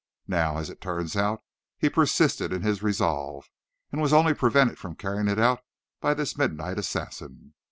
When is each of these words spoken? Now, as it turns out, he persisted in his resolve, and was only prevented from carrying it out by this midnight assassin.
Now, 0.27 0.57
as 0.57 0.71
it 0.71 0.81
turns 0.81 1.15
out, 1.15 1.43
he 1.77 1.87
persisted 1.87 2.51
in 2.51 2.63
his 2.63 2.81
resolve, 2.81 3.51
and 3.91 4.01
was 4.01 4.13
only 4.13 4.33
prevented 4.33 4.79
from 4.79 4.95
carrying 4.95 5.27
it 5.27 5.37
out 5.37 5.61
by 5.99 6.15
this 6.15 6.35
midnight 6.35 6.79
assassin. 6.79 7.53